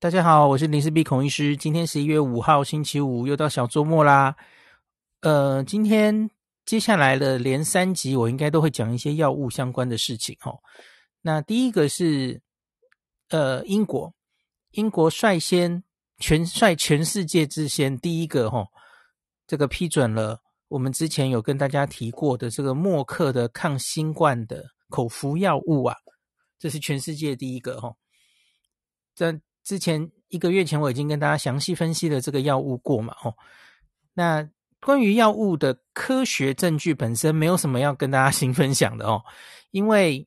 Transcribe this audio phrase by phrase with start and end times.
[0.00, 1.56] 大家好，我是林氏璧孔医师。
[1.56, 4.36] 今天十一月五号，星期五，又到小周末啦。
[5.22, 6.30] 呃，今天
[6.64, 10.56] 接下来的连三集，我应该都会讲一些药物相关的事情哦。
[11.20, 12.40] 那第一个是，
[13.30, 14.14] 呃，英国，
[14.70, 15.82] 英国率先
[16.18, 18.68] 全率全世界之先，第一个哈、哦，
[19.48, 25.96] 这个批准了我们之前有跟大家提过的这个默克的抗新冠的口服药物啊，
[26.56, 27.96] 这是全世界第一个哈、哦，
[29.12, 29.40] 在。
[29.68, 33.34] 之前一个月前，我已经跟大家详细分析了这个药物过嘛，吼。
[34.14, 34.48] 那
[34.80, 39.22] 关于药物的科学证据本身，没有什么要跟大家 新分享的哦，
[39.70, 40.26] 因为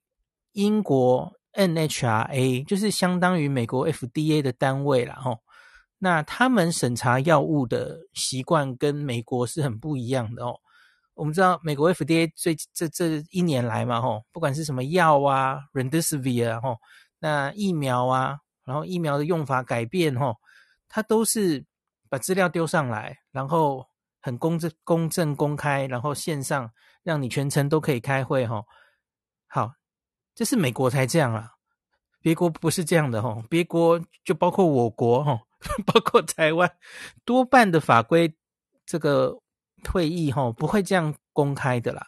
[0.51, 5.39] 英国 NHRA 就是相当于美国 FDA 的单位啦，吼。
[5.97, 10.55] 那他们审查药物的习惯跟美国是很不一样的哦。
[11.15, 16.77] 我们知道美国 FDA 最这这一年来嘛，吼，不管是什么药啊，Remdesivir 吼，
[17.17, 18.37] 那疫苗啊。
[18.71, 20.37] 然后疫苗的用法改变，吼，
[20.87, 21.65] 它都是
[22.07, 23.85] 把资料丢上来，然后
[24.21, 26.71] 很公正、公正、公开，然后线上
[27.03, 28.65] 让你全程都可以开会，吼。
[29.47, 29.73] 好，
[30.33, 31.49] 这是美国才这样啊，
[32.21, 35.41] 别国不是这样的，吼，别国就包括我国，吼，
[35.85, 36.71] 包括台湾，
[37.25, 38.33] 多半的法规
[38.85, 39.37] 这个
[39.91, 42.07] 会议，吼，不会这样公开的啦。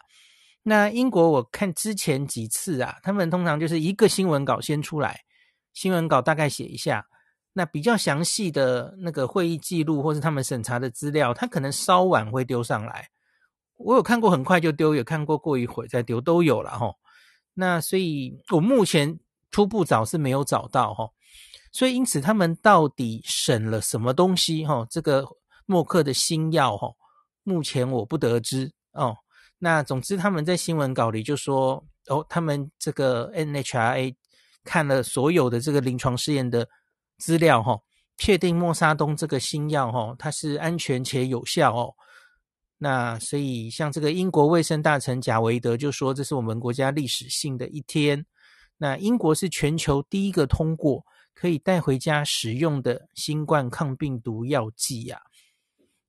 [0.62, 5.20] 那英国我看之前几次啊，他们通常就是一个新闻稿先出来。
[5.74, 7.08] 新闻稿大概写一下，
[7.54, 13.10] 那比较详细的那个会议记录或是他们审查的资料，他可能稍晚会丢上来。
[13.78, 16.96] 我有看过很快就丢，有看过过一会再丢，都有了齁。
[17.56, 21.12] 那所以我目前初步找是没有找到齁。
[21.72, 24.86] 所以因此他们到底审了什么东西齁？
[24.90, 25.28] 这个
[25.66, 26.96] 默克的新药齁，
[27.44, 29.18] 目前我不得知哦。
[29.58, 34.16] 那总之他们在新闻稿里就说哦，他们这个 NHRA。
[34.64, 36.68] 看了所有的这个临床试验的
[37.18, 37.80] 资料，哈，
[38.18, 41.94] 确定默沙东这个新药，哈，它是安全且有效哦。
[42.78, 48.26] 那所以，像这个英国卫生大臣贾维德就说，这是我们国家历史性的一天。
[48.78, 55.22] 那英国是全球第一个通过可以带回家使用的新冠抗病毒药剂呀。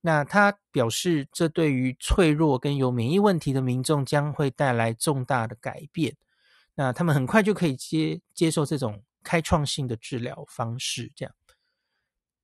[0.01, 6.17] 那他表示，这对于脆弱跟有免疫问题的民众将会带来重大的改变。
[6.75, 11.35] 那他们很快就可以接接受这种开创性的治疗方式，这样。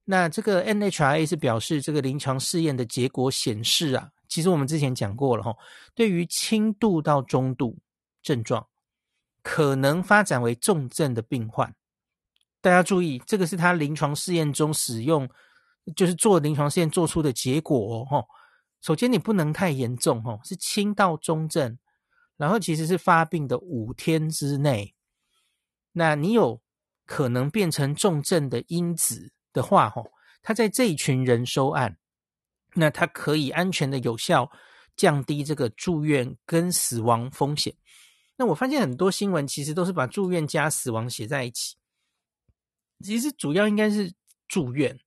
[0.05, 5.57] 那这个 NHRA 是表示，这个临床试验的结果显示啊，其实我们之前讲过了哈，
[5.95, 7.79] 对于轻度到中度
[8.23, 8.67] 症状
[9.43, 11.75] 可能发展为重症的病患，
[12.61, 15.29] 大家注意，这个是他临床试验中使用，
[15.95, 18.27] 就是做临床试验做出的结果哦。
[18.81, 21.79] 首先，你不能太严重哦，是轻到中症。
[22.41, 24.95] 然后其实是发病的五天之内，
[25.93, 26.63] 那你有
[27.05, 31.99] 可能变成重症的因子的话，吼，他在这一群人收案，
[32.77, 34.51] 那他可以安全的有效
[34.97, 37.75] 降低这个住院跟死亡风险。
[38.39, 41.77] 那我发现很多新闻其实都是把住院加死亡写在一起，
[43.05, 44.15] 其实主要应该是
[44.49, 44.99] 住院。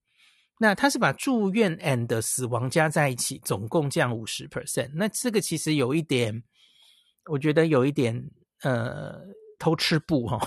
[0.59, 4.91] 那他是把住院 and 死亡加在一起，总共降五十 percent。
[4.93, 6.43] 那这个其实有一点。
[7.25, 8.29] 我觉得有一点
[8.61, 9.21] 呃
[9.57, 10.37] 偷吃布哈，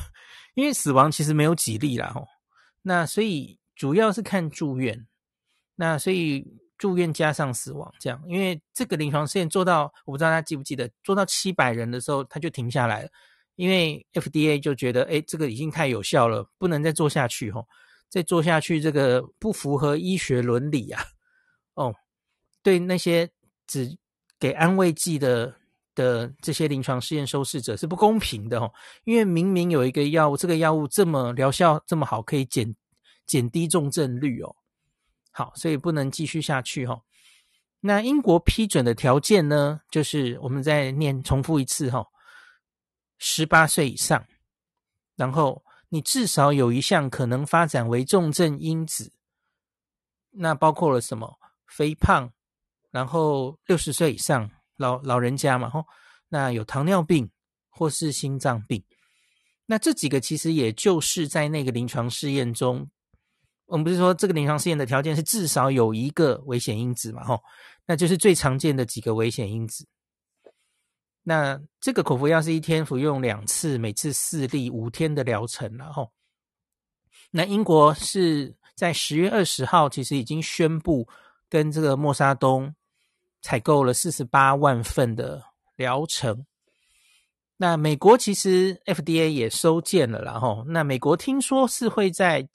[0.54, 2.22] 因为死亡其实没有几例啦哈，
[2.82, 5.06] 那所以主要是看住院，
[5.76, 13.08] 那所以住院加上死亡这样，因为这个临床试验做到我不知道大家记不记得，做到七百人的时候他就停下来了，
[13.54, 17.64] 因为 FDA 就觉得诶这个已经太有效了，不能再做下去哈，
[18.10, 21.02] 再做下去这个不符合医学伦理啊，
[21.72, 21.94] 哦，
[22.62, 23.30] 对那些
[23.66, 23.96] 只
[24.38, 25.56] 给安慰剂的。
[25.96, 32.76] 的这些临床试验受试者是不公平的哦，因为明明有一个药物，这个药物这么疗效这么好，可以减
[33.26, 34.54] 减低重症率哦。
[35.32, 37.00] 好，所以不能继续下去哈。
[37.80, 42.06] 那英国批准的条件呢，就是我们再念重复一次哈，
[43.18, 44.24] 十八岁以上，
[45.16, 49.12] 然后你至少有一项可能发展为重症因子，
[50.30, 51.38] 那包括了什么？
[51.66, 52.30] 肥胖，
[52.90, 54.50] 然后六十岁以上。
[54.76, 55.84] 老老人家嘛，吼，
[56.28, 57.30] 那有糖尿病
[57.68, 58.82] 或是心脏病，
[59.66, 62.88] 那这几个其实也就是在那个临床试验中，
[63.66, 67.42] 我们不是说这个临床试验的条件是至少有一个危险因子嘛，吼，
[67.86, 69.86] 那就是最常见的几个危险因子。
[71.22, 76.12] 那这个口服药是一天服用两次，每次四粒，五天的疗程了，吼。
[77.32, 81.08] 那英国是在十月二十号，其实已经宣布
[81.48, 82.74] 跟这个默沙东。
[83.46, 85.40] 采购了四十八万份的
[85.76, 86.44] 疗程，
[87.58, 92.48] 那美国其实 FDA 也收件了，然后那美国听说是会在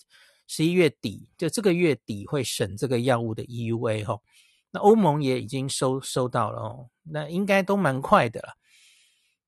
[0.48, 4.20] 十一月底，就这个月底会审这个药物的 EUA 哈。
[4.72, 8.50] 那欧盟也已经收收到了哦，那应该都蛮快的了。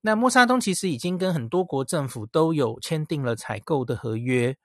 [0.00, 4.56] 那默沙东其实已经跟很多国政府都有签订了采购的合约。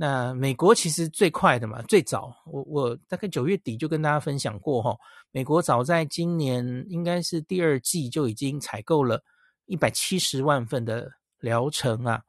[0.00, 4.96] 那美国其实最快的嘛，最早我我大概九月底就跟大家分享过哈，
[5.32, 9.24] 美国早在今年应该是第二季就已经采购了
[9.66, 11.10] 一百七十万份的
[11.40, 12.22] 疗程啊。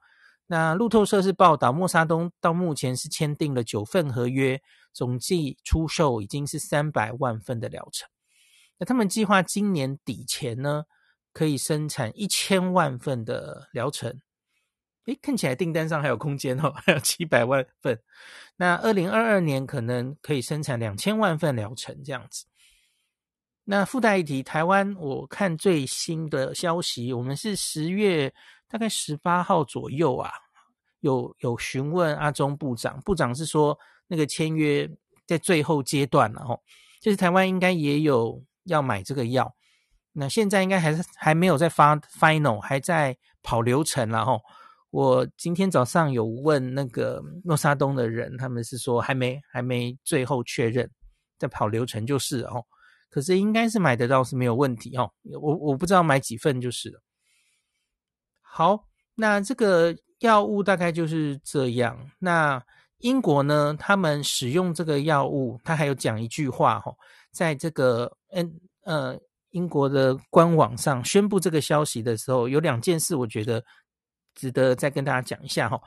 [0.47, 4.59] 那路透社是报道，默沙东到目前是签订了九份合约，
[4.91, 8.09] 总计出售已经是三百万份的疗程。
[8.79, 10.85] 那他们计划今年底前呢，
[11.31, 14.19] 可以生产一千万份的疗程。
[15.09, 17.99] 诶，看起来订单上还有空间哦，还有七百万份。
[18.57, 22.45] 那二零二二年可能可以生产两千万份疗程这样子。
[23.63, 28.33] 那附带一提，台湾我看最新的消息，我们是十月
[28.67, 30.31] 大概十八号左右啊，
[30.99, 33.77] 有有询问阿中部长，部长是说
[34.07, 34.89] 那个签约
[35.25, 36.59] 在最后阶段了哦，
[36.99, 39.55] 就是台湾应该也有要买这个药，
[40.13, 44.41] 那现在应该还是还没有在发 final，还在跑流程了吼。
[44.91, 50.89] 我今天早上有问那个诺沙东的人，他们是说还没还没最后确认，
[51.37, 52.65] 在跑流程就是哦。
[53.07, 55.11] 可是应该是买得到是没有问题哦。
[55.39, 56.99] 我我不知道买几份就是了。
[58.41, 58.83] 好，
[59.13, 62.09] 那这个药物大概就是这样。
[62.17, 62.59] 那
[62.97, 66.91] 英国呢，他们使用这个药物，他还有讲一句话哈，
[67.31, 69.15] 在这个嗯呃
[69.51, 73.63] 英国的官网上宣布这个消息的时候，有两件事，我觉得。
[74.39, 75.77] 值得再跟大家讲一下哈，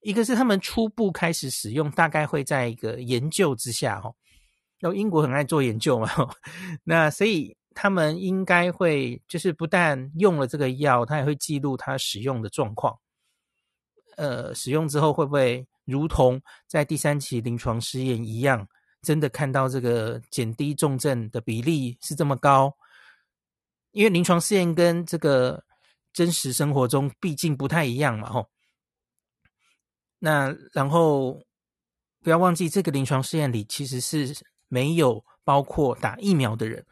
[0.00, 4.12] 一个是他们初步开始使用，大概会在一个研究之下哈。
[4.80, 6.08] 然后英国很爱做研究嘛，
[6.82, 12.98] 那所以他们应该会就是不但用了这个药，他也会记录他使用的状况。
[14.16, 18.66] 呃，使用之后会不会如同在第三期临床试验一样，
[19.02, 22.74] 真的看到这个减低重症的比例是这么高？
[23.92, 25.62] 因为临床试验跟这个。
[26.12, 28.50] 真实生活中毕竟不太一样嘛，吼。
[30.18, 31.42] 那然后
[32.22, 34.36] 不要忘记，这个临床试验里其实是
[34.68, 36.84] 没有包括打疫苗的人，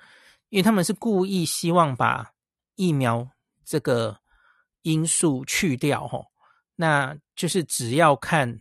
[0.48, 2.32] 因为他们是故意希望把
[2.76, 3.28] 疫苗
[3.64, 4.18] 这个
[4.82, 6.26] 因素去掉，吼。
[6.76, 8.60] 那就是只要看，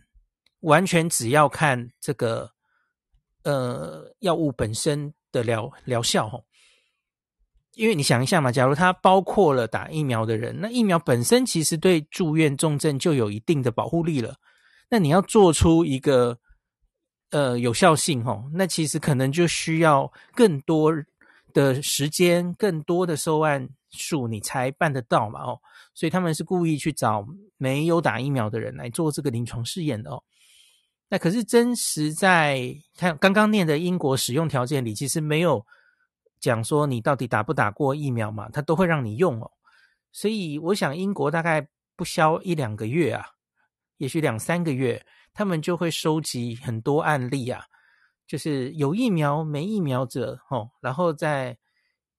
[0.60, 2.52] 完全只要看这个
[3.44, 6.44] 呃药物本身的疗疗效，吼。
[7.78, 14.34] 因为你想一下嘛，假如它包括了打疫苗的人，那疫苗本身其实对住院重症就有一定的保护力了。
[14.90, 16.36] 那你要做出一个
[17.30, 20.92] 呃有效性齁，那其实可能就需要更多
[21.52, 25.60] 的时间、更多的受案数，你才办得到嘛哦。
[25.94, 27.24] 所以他们是故意去找
[27.58, 30.20] 没有打疫苗的人来做这个临床试验的哦。
[31.08, 35.64] 那可是真实在他刚刚念的英国使用条件里，其实没有。
[36.40, 38.48] 讲说你到底打不打过疫苗嘛？
[38.50, 39.50] 他都会让你用哦，
[40.12, 43.26] 所以我想英国大概不消一两个月啊，
[43.98, 45.04] 也许两三个月，
[45.34, 47.64] 他们就会收集很多案例啊，
[48.26, 51.56] 就是有疫苗没疫苗者哦，然后再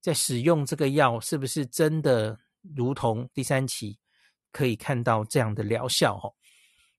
[0.00, 2.38] 再使用这个药是不是真的
[2.74, 3.98] 如同第三期
[4.52, 6.34] 可以看到这样的疗效哦？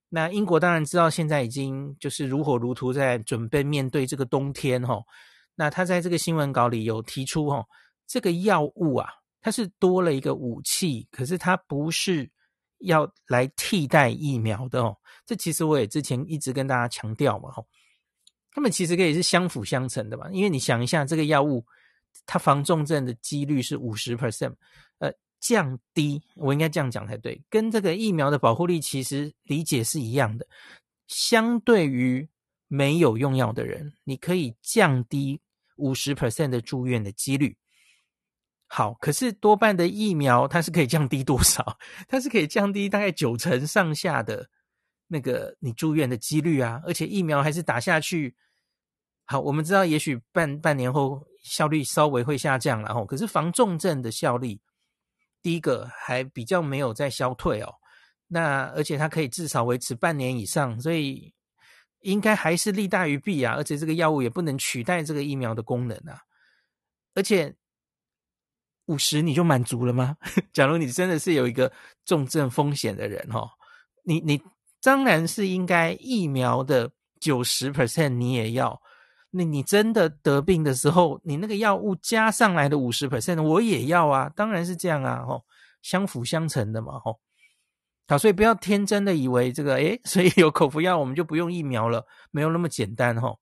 [0.08, 5.02] 那英国当然知道现在已经就是如火如荼在准备面对这个冬天哦。
[5.54, 7.66] 那他在这个新闻稿里有提出，哦，
[8.06, 9.08] 这个药物啊，
[9.40, 12.30] 它是多了一个武器，可是它不是
[12.78, 14.96] 要来替代疫苗的哦。
[15.26, 17.66] 这其实我也之前一直跟大家强调嘛，吼，
[18.50, 20.26] 他们其实可以是相辅相成的嘛。
[20.32, 21.64] 因为你想一下，这个药物
[22.24, 24.54] 它防重症的几率是五十 percent，
[24.98, 30.46] 呃，降低，我应该这样讲才对，跟这个疫苗的保护力其实理解是一样的，
[31.08, 32.26] 相对于。
[32.74, 35.42] 没有用药的人，你可以降低
[35.76, 37.58] 五十 percent 的住院的几率。
[38.66, 41.76] 好，可是多半的疫苗它是可以降低多少？
[42.08, 44.48] 它是可以降低大概九成上下的
[45.06, 46.80] 那个你住院的几率啊！
[46.86, 48.34] 而且疫苗还是打下去。
[49.26, 53.04] 好，我们知道也许半半年后效率稍微会下降了哦。
[53.04, 54.62] 可是防重症的效力，
[55.42, 57.74] 第一个还比较没有在消退哦。
[58.28, 61.34] 那而且它可以至少维持半年以上，所以。
[62.02, 66.22] 应该还是利大于弊啊，而且这个药物也不能取代这个疫苗的功能啊。
[67.14, 67.54] 而且
[68.86, 70.16] 五十你就满足了吗？
[70.52, 71.72] 假如你真的是有一个
[72.04, 73.50] 重症风险的人哦，
[74.04, 74.42] 你你
[74.82, 76.90] 当然是应该疫苗的
[77.20, 78.80] 九十 percent 你也要。
[79.34, 85.44] 那你真的得病的时候，你那个药物加上来的五十 percent 我也要啊，当然是这样啊，吼，
[85.80, 87.18] 相辅相成的嘛，吼。
[88.18, 93.34] 所以不要天真的以为这个，诶， 所以有口服药我们就不用疫苗了，没有那么简单哈。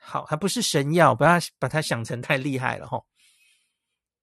[0.00, 3.02] 好，它不是神药，不要把它想成太厉害了哈。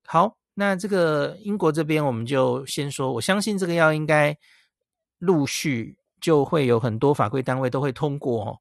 [0.06, 4.36] 好，那这个英国这边我们就先说，我相信这个药应该
[5.20, 8.58] 陆续就会有很多法规单位都会通过哦。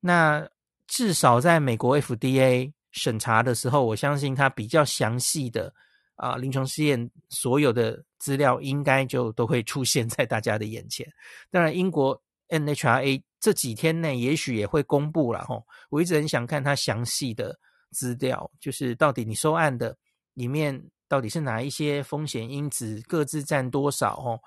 [0.00, 0.48] 那
[0.86, 5.72] 至少在美国 FDA 审查的时候，我相信它比较详细的。
[6.18, 11.06] 啊，临床试验所有的资料应该就都会出现在大家的眼前。
[11.50, 15.64] 当然，英国 NHRA 这几天内也许也会公布了吼。
[15.90, 17.56] 我一直很想看它详细的
[17.92, 19.96] 资料，就是到底你收案的
[20.34, 24.40] 里面到底是哪一些风险因子，各自占多少吼。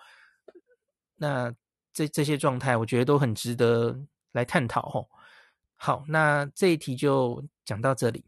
[1.16, 1.54] 那
[1.94, 3.98] 这这些状态，我觉得都很值得
[4.34, 5.10] 来探讨吼。
[5.78, 8.26] 好，那这一题就讲到这里。